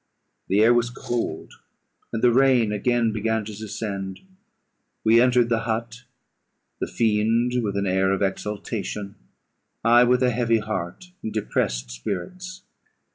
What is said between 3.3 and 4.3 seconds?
to descend: